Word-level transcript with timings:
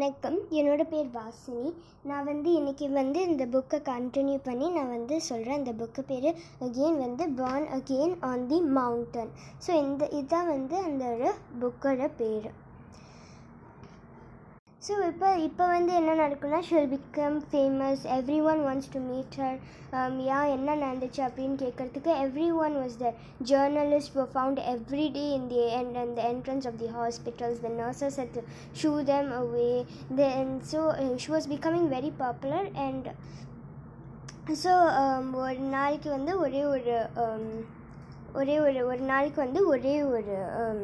வணக்கம். 0.00 0.36
என்னோட 0.58 0.82
பேர் 0.90 1.08
வாசினி. 1.16 1.70
நான் 2.02 2.28
வந்து 2.28 2.50
இன்றைக்கி 2.58 2.86
வந்து 2.90 3.18
இந்த 3.28 3.44
புக்கை 3.54 3.78
கண்டினியூ 3.88 4.38
பண்ணி 4.46 4.66
நான் 4.68 4.92
வந்து 4.94 5.16
சொல்கிறேன் 5.20 5.58
இந்த 5.62 5.72
புக்கு 5.80 6.02
பேர் 6.10 6.28
அகெயின் 6.66 6.96
வந்து 7.02 7.24
born 7.40 7.66
again 7.76 8.14
on 8.28 8.46
the 8.52 8.58
mountain 8.76 9.32
so 9.66 9.70
இந்த 9.82 10.02
இதுதான் 10.18 10.48
வந்து 10.54 10.76
அந்த 10.88 11.04
புக்கோட 11.62 12.08
பேர். 12.20 12.48
ஸோ 14.82 14.92
இப்போ 15.08 15.30
இப்போ 15.46 15.64
வந்து 15.72 15.92
என்ன 15.98 16.10
நடக்கும்னா 16.20 16.58
she'll 16.66 16.86
become 16.92 17.34
famous 17.48 18.04
everyone 18.50 18.60
wants 18.66 18.90
to 18.92 19.00
meet 19.08 19.34
her 19.40 19.58
yeah 20.28 20.38
என்ன 20.54 20.76
நடந்துச்சு 20.82 21.20
அப்படின்னு 21.26 21.56
கேட்குறதுக்கு 21.62 22.12
everyone 22.62 22.76
was 22.80 22.96
the 23.02 23.10
journalist 23.50 24.14
were 24.14 24.26
found 24.32 24.60
every 24.72 25.06
day 25.16 25.24
in 25.34 25.46
the 25.50 25.58
end 25.80 25.98
and 26.02 26.12
the 26.18 26.24
entrance 26.30 26.66
of 26.70 26.76
the 26.78 26.88
hospitals. 26.92 27.58
The 27.58 27.72
nurses 27.72 28.16
had 28.16 28.32
to 28.36 28.44
shoo 28.74 28.94
them 29.02 29.28
away. 29.32 29.74
Then 30.12 30.48
so 30.62 30.80
uh, 30.94 31.10
she 31.18 31.30
was 31.30 31.46
becoming 31.46 31.86
very 31.90 32.12
popular 32.24 32.62
and 32.86 33.06
so 34.56 34.72
ஒரு 35.42 35.60
நாளைக்கு 35.74 36.08
வந்து 36.10 36.32
ஒரே 36.44 36.62
ஒரு 36.72 36.96
um, 37.22 37.44
ஒரே 38.34 38.56
ஒரு 38.60 38.80
ஒரு 38.90 39.02
நாளைக்கு 39.04 39.38
வந்து 39.44 39.60
ஒரே 39.66 39.94
ஒரு 40.14 40.36
um, 40.60 40.80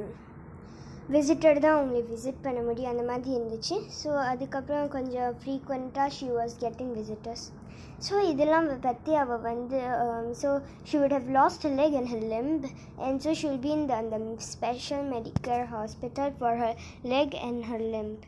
விசிட்டர் 1.14 1.60
தான் 1.64 1.76
அவங்களை 1.76 2.00
விசிட் 2.12 2.44
பண்ண 2.44 2.60
முடியும் 2.68 2.92
அந்த 2.92 3.02
மாதிரி 3.10 3.30
இருந்துச்சு. 3.36 3.76
ஸோ 4.00 4.10
அதுக்கப்புறம் 4.30 4.88
கொஞ்சம் 4.94 5.34
ஃப்ரீக்வெண்ட்டாக 5.42 6.14
she 6.16 6.28
was 6.38 6.56
getting 6.64 6.94
visitors 6.98 7.44
so 8.06 8.14
இதெல்லாம் 8.30 8.66
பற்றி 8.86 9.12
அவள் 9.22 9.44
வந்து 9.50 9.78
so 10.40 10.48
she 10.88 10.96
would 11.02 11.16
have 11.18 11.28
lost 11.38 11.66
leg 11.78 11.96
and 12.00 12.10
her 12.14 12.26
limb 12.34 12.66
and 13.06 13.20
so 13.26 13.32
she 13.40 13.46
will 13.50 13.64
be 13.68 13.72
இந்த 13.78 13.94
அந்த 14.02 14.18
special 14.50 15.06
medical 15.14 15.64
hospital 15.74 16.34
for 16.40 16.58
her 16.64 16.76
leg 17.14 17.36
and 17.48 17.62
her 17.70 17.86
limb 17.96 18.24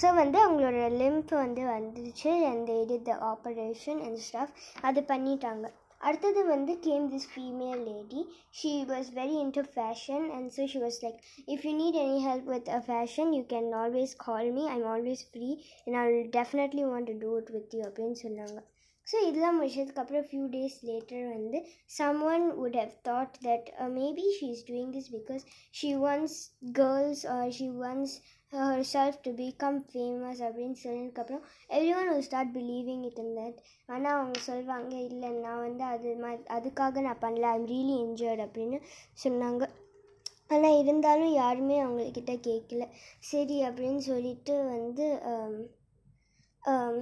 so 0.00 0.06
வந்து 0.20 0.38
அவங்களோட 0.44 0.84
லிம்ப் 1.02 1.32
வந்து 1.44 1.64
வந்துருச்சு 1.74 2.30
and 2.52 2.70
edit 2.80 3.08
the 3.10 3.14
operation 3.32 4.00
and 4.06 4.22
staff 4.26 4.54
அது 4.88 5.02
பண்ணிட்டாங்க. 5.12 5.66
அடுத்தது 6.06 6.40
வந்து 6.50 6.72
came 6.86 7.06
this 7.12 7.28
female 7.32 7.82
lady 7.88 8.20
she 8.58 8.72
was 8.90 9.08
very 9.18 9.36
into 9.44 9.62
fashion 9.74 10.26
and 10.36 10.50
so 10.56 10.64
she 10.72 10.80
was 10.84 11.00
like 11.04 11.18
if 11.54 11.64
you 11.68 11.72
need 11.80 11.98
any 12.04 12.20
help 12.26 12.48
with 12.52 12.70
a 12.76 12.80
fashion 12.88 13.32
you 13.36 13.42
can 13.52 13.68
always 13.82 14.14
call 14.26 14.50
me 14.58 14.64
I'm 14.76 14.86
always 14.94 15.24
free 15.30 15.50
and 15.86 15.98
I 16.02 16.06
will 16.08 16.30
definitely 16.38 16.84
want 16.92 17.10
to 17.12 17.16
do 17.24 17.32
it 17.40 17.52
with 17.56 17.76
you 17.78 17.82
அப்படின்னு 17.88 18.18
சொன்னாங்க. 18.24 18.58
So 19.06 19.16
இதெல்லாம் 19.26 19.58
முடிச்சதுக்கப்புறம் 19.58 20.24
few 20.28 20.44
days 20.54 20.78
later 20.88 21.26
வந்து 21.34 21.58
someone 22.30 22.46
would 22.60 22.78
have 22.80 22.94
thought 23.08 23.36
that 23.44 23.68
maybe 23.96 24.24
she 24.38 24.48
is 24.48 24.64
doing 24.70 24.92
this 24.96 25.10
because 25.14 25.44
she 25.74 25.90
wants 26.06 26.38
girls 26.74 27.22
or 27.34 27.50
she 27.50 27.68
wants 27.84 28.14
herself 28.92 29.18
to 29.22 29.30
become 29.34 29.78
famous 29.90 30.40
அப்படின்னு 30.46 30.76
சொன்னதுக்கப்புறம் 30.82 31.42
everyone 31.96 32.10
will 32.10 32.26
start 32.28 32.52
believing 32.52 33.02
it 33.04 33.18
in 33.18 33.34
that 33.38 33.58
ஆனால் 33.88 34.16
அவங்க 34.18 34.38
சொல்லுவாங்க 34.40 34.94
இல்லை 35.08 35.30
நான் 35.38 35.64
வந்து 35.66 35.84
அது 35.84 36.12
மா 36.16 36.30
அதுக்காக 36.58 37.00
நான் 37.00 37.22
பண்ணல 37.22 37.50
ஐம் 37.52 37.66
ரியலி 37.66 37.96
இன்ஜர்ட் 38.04 38.44
அப்படின்னு 38.46 38.78
சொன்னாங்க. 39.24 39.64
ஆனால் 40.48 40.78
இருந்தாலும் 40.78 41.32
யாருமே 41.32 41.76
அவங்கக்கிட்ட 41.82 42.34
கேட்கல 42.48 42.84
சரி 43.30 43.56
அப்படின்னு 43.64 44.02
சொல்லிட்டு 44.10 44.56
வந்து 44.66 45.06
um, 45.32 45.54
um, 46.62 46.98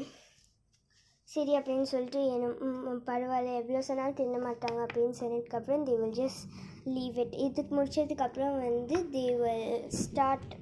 சரி 1.34 1.52
அப்படின்னு 1.58 1.86
சொல்லிட்டு 1.92 2.20
என்ன 2.26 2.48
பரவாயில்ல. 3.06 3.54
எவ்வளோ 3.60 3.80
சொன்னாலும் 3.82 4.18
தின்ன 4.18 4.38
மாட்டாங்க 4.38 4.80
அப்படின்னு 4.86 5.14
சொன்னதுக்கப்புறம் 5.20 5.84
they 5.86 5.94
will 6.00 6.18
just 6.20 6.42
leave 6.96 7.18
it 7.18 7.34
இதுக்கு 7.46 7.72
முடிச்சதுக்கப்புறம் 7.76 8.56
வந்து 8.58 8.98
they 9.14 9.24
will 9.40 9.72
start 10.00 10.52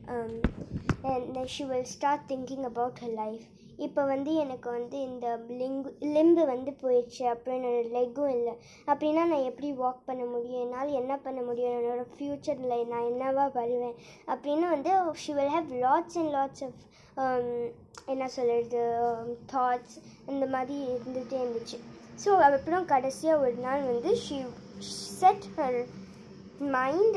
she 1.54 1.64
will 1.64 1.90
start 1.94 2.26
thinking 2.28 2.66
about 2.70 3.00
her 3.02 3.16
life 3.16 3.44
இப்போ 3.76 4.04
வந்து 4.04 4.34
எனக்கு 4.34 4.70
வந்து 4.70 4.96
இந்த 5.00 5.26
லிங்கு 5.60 5.90
லிம்பு 6.16 6.42
வந்து 6.46 6.72
போயிடுச்சு. 6.82 7.22
அப்புறம் 7.22 7.56
என்னோடய 7.58 7.92
லெக்கும் 7.96 8.34
இல்லை. 8.36 8.54
அப்படின்னா 8.86 9.24
நான் 9.32 9.48
எப்படி 9.50 9.70
வாக் 9.72 10.06
பண்ண 10.06 10.24
முடியும்? 10.24 10.62
என்னால் 10.64 10.96
என்ன 11.00 11.16
பண்ண 11.18 11.42
முடியும்? 11.42 11.76
என்னோடய 11.78 12.08
ஃப்யூச்சரில் 12.14 12.86
நான் 12.86 13.08
என்னவா 13.12 13.46
வருவேன்? 13.52 13.96
அப்படின்னு 14.26 14.68
வந்து 14.76 14.92
she 15.24 15.32
will 15.32 15.54
have 15.56 15.72
lots 15.86 16.18
and 16.22 16.34
lots 16.38 16.64
of 16.66 16.80
என்ன 18.06 18.28
சொல்கிறது 18.28 18.82
தாட்ஸ் 19.52 19.96
um, 19.96 20.04
இந்த 20.26 20.46
மாதிரி 20.46 20.76
இருந்துகிட்டே 20.92 21.38
இருந்துச்சு. 21.42 21.78
ஸோ 22.24 22.30
அப்புறம் 22.46 22.84
கடைசியாக 22.84 23.42
ஒரு 23.44 23.54
நாள் 23.54 23.82
வந்து 23.82 24.10
she 24.16 24.38
set 25.20 25.46
her 25.56 25.80
mind 26.74 27.16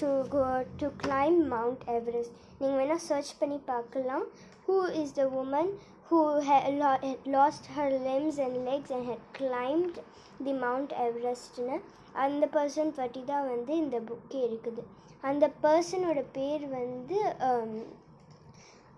to 0.00 0.08
go 0.34 0.44
to 0.80 0.86
climb 1.02 1.38
Mount 1.52 1.84
Everest 1.96 2.34
நீங்கள் 2.58 2.78
வேணால் 2.80 3.04
சர்ச் 3.08 3.32
பண்ணி 3.40 3.58
பார்க்கலாம். 3.70 4.24
Who 4.66 4.76
is 5.00 5.14
the 5.18 5.24
woman 5.42 5.70
who 6.08 6.18
lost 7.36 7.68
her 7.76 7.94
limbs 8.08 8.38
and 8.46 8.58
legs 8.68 8.92
and 8.96 9.06
head 9.10 9.40
legs 9.54 9.96
the 10.46 10.54
Mount 10.64 10.92
எவரெஸ்ட்னு 11.06 11.76
அந்த 12.24 12.44
பர்சன் 12.56 12.92
பற்றி 13.00 13.22
தான் 13.30 13.48
வந்து 13.52 13.72
இந்த 13.82 13.98
புக்கே 14.08 14.40
இருக்குது. 14.48 14.82
அந்த 15.28 15.44
பர்சனோட 15.62 16.20
பேர் 16.36 16.66
வந்து 16.78 17.18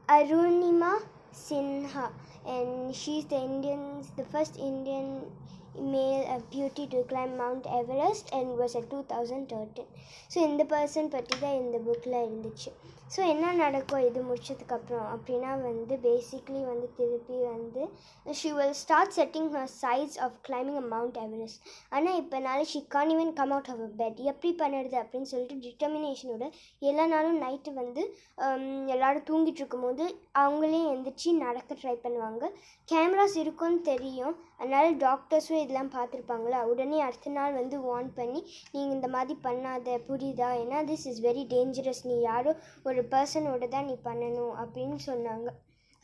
Arunima 0.08 0.92
Sinha 1.48 2.06
and 2.54 2.76
she's 3.00 3.30
the 3.32 3.36
Indians 3.48 4.08
the 4.18 4.24
first 4.30 4.58
Indian 4.70 5.10
male 5.80 6.24
a 6.28 6.38
beauty 6.50 6.86
to 6.88 7.02
climb 7.04 7.36
Mount 7.36 7.66
Everest 7.70 8.32
and 8.32 8.56
was 8.58 8.74
at 8.74 8.86
2013 8.90 9.86
so 10.32 10.38
இந்த 10.48 10.62
பர்சன் 10.72 11.10
பற்றி 11.12 11.34
தான் 11.42 11.58
இந்த 11.60 11.76
புக்கில் 11.84 12.16
இருந்துச்சு. 12.24 12.70
ஸோ 13.14 13.20
என்ன 13.32 13.52
நடக்கும்? 13.60 14.02
இது 14.08 14.20
முடிச்சதுக்கப்புறம் 14.22 15.06
அப்படின்னா 15.12 15.50
வந்து 15.62 15.94
பேசிக்லி 16.02 16.60
வந்து 16.70 16.88
திருப்பி 16.98 17.36
வந்து 17.44 17.82
she 18.26 18.50
will 18.56 18.74
start 18.80 19.14
setting 19.18 19.48
her 19.54 19.70
sights 19.82 20.18
of 20.24 20.34
climbing 20.48 20.80
a 20.82 20.84
Mount 20.94 21.18
Everest 21.24 21.62
ஆனால் 21.94 22.18
இப்போனால 22.22 22.66
she 22.72 22.80
can't 22.94 23.12
even 23.14 23.32
come 23.38 23.54
out 23.56 23.70
of 23.74 23.82
a 23.86 23.90
bed 24.02 24.20
எப்படி 24.32 24.50
பண்ணுறது 24.62 24.98
அப்படின்னு 25.02 25.30
சொல்லிட்டு 25.32 25.56
டிட்டர்மினேஷனோட 25.66 26.46
எல்லா 26.82 27.06
நாளும் 27.14 27.40
நைட்டு 27.44 27.72
வந்து 27.80 28.04
um, 28.46 28.66
எல்லோரும் 28.94 29.26
தூங்கிட்டு 29.30 29.62
இருக்கும்போது 29.62 30.04
அவங்களே 30.42 30.82
எந்திரிச்சு 30.92 31.32
நடக்க 31.46 31.78
ட்ரை 31.82 31.96
பண்ணுவாங்க. 32.04 32.44
கேமராஸ் 32.88 33.38
இருக்கும்னு 33.44 33.80
தெரியும். 33.90 34.36
அதனால் 34.60 35.00
டாக்டர்ஸும் 35.06 35.62
இதெல்லாம் 35.68 35.94
பார்த்துருப்பாங்களா? 35.94 36.58
உடனே 36.72 36.98
அடுத்த 37.06 37.30
நாள் 37.38 37.56
வந்து 37.58 37.76
வார்ன் 37.86 38.10
பண்ணி 38.18 38.40
நீங்கள் 38.74 38.94
இந்த 38.96 39.08
மாதிரி 39.14 39.34
பண்ணாத 39.46 39.96
புரியுதா? 40.06 40.48
ஏன்னா 40.60 40.78
திஸ் 40.90 41.04
இஸ் 41.10 41.20
வெரி 41.26 41.42
டேஞ்சரஸ் 41.50 42.00
நீ 42.10 42.14
யாரோ 42.28 42.52
ஒரு 42.88 43.02
பர்சனோட 43.12 43.66
தான் 43.74 43.88
நீ 43.90 43.96
பண்ணணும் 44.06 44.54
அப்படின்னு 44.62 44.98
சொன்னாங்க. 45.08 45.48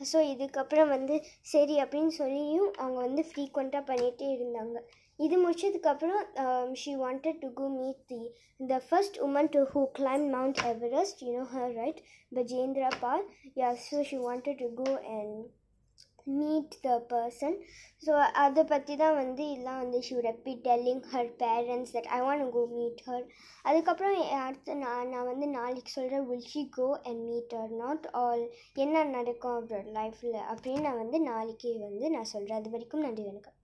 ஸோ 0.01 0.19
இதுக்கப்புறம் 0.33 0.93
வந்து 0.95 1.17
சரி 1.53 1.75
அப்படின்னு 1.83 2.13
சொல்லியும் 2.21 2.69
அவங்க 2.81 2.99
வந்து 3.07 3.23
ஃப்ரீக்வெண்ட்டாக 3.31 3.83
பண்ணிகிட்டே 3.89 4.29
இருந்தாங்க. 4.37 4.77
இது 5.25 5.35
முடிச்சதுக்கப்புறம் 5.43 6.23
she 6.83 6.93
wanted 7.03 7.41
to 7.43 7.51
go 7.59 7.67
meet 7.81 8.01
the 8.13 8.21
the 8.71 8.81
first 8.87 9.19
woman 9.27 9.53
to 9.57 9.61
who 9.73 9.83
climb 9.99 10.25
Mount 10.37 10.63
Everest 10.73 11.21
you 11.25 11.31
know 11.39 11.45
her 11.57 11.75
right 11.81 12.01
Bachendri 12.37 12.91
Pal 13.03 13.25
yeah 13.61 13.69
so 13.89 13.99
she 14.09 14.19
wanted 14.29 14.61
to 14.63 14.69
go 14.81 14.89
and 15.17 15.39
meet 16.27 16.75
the 16.81 16.89
person 17.09 17.57
so 18.03 18.13
அதை 18.35 18.63
பற்றி 18.63 18.95
தான் 18.95 19.15
வந்து 19.15 19.43
இதெல்லாம் 19.49 19.81
வந்து 19.83 19.99
she 20.01 20.15
ரெப்பி 20.19 20.53
telling 20.63 21.03
her 21.11 21.31
parents 21.37 21.93
that 21.95 22.09
I 22.09 22.19
want 22.21 22.49
go 22.49 22.63
meet 22.71 23.03
her 23.07 23.25
அதுக்கப்புறம் 23.65 24.15
அடுத்து 24.39 24.75
நான் 24.75 25.09
நான் 25.09 25.25
வந்து 25.25 25.47
நாளைக்கு 25.49 25.91
சொல்கிறேன் 25.91 26.27
will 26.27 26.47
she 26.47 26.63
go 26.69 26.87
and 27.03 27.21
meet 27.29 27.55
her 27.55 27.75
not 27.75 28.07
all 28.23 28.45
என்ன 28.75 29.03
நடக்கும் 29.09 29.55
அவரோட 29.55 29.91
லைஃப்பில் 29.91 30.39
அப்படின்னு 30.51 30.81
நான் 30.81 30.97
வந்து 30.97 31.19
நாளைக்கு 31.31 31.73
வந்து 31.79 32.09
நான் 32.09 32.31
சொல்கிறேன் 32.33 32.59
அது 32.59 32.69
வரைக்கும் 32.69 33.05
நன்றி 33.05 33.23
வணக்கம். 33.23 33.54